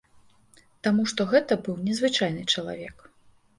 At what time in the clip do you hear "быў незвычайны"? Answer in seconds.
1.69-2.49